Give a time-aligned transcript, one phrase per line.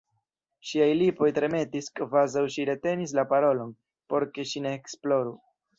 [0.69, 3.79] Ŝiaj lipoj tremetis, kvazaŭ ŝi retenis la parolon,
[4.15, 5.41] por ke ŝi ne ekploru.